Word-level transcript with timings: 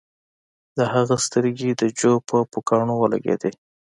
د 0.77 0.79
هغه 0.93 1.15
سترګې 1.25 1.71
د 1.81 1.83
جو 1.99 2.13
په 2.27 2.37
پوکاڼو 2.51 2.95
ولګیدې 2.99 3.51